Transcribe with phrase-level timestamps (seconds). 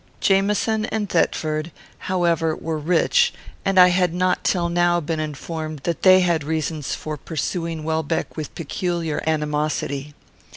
[0.19, 1.71] Jamieson and Thetford,
[2.09, 6.95] however, were rich, and I had not till now been informed that they had reasons
[6.95, 10.15] for pursuing Welbeck with peculiar animosity.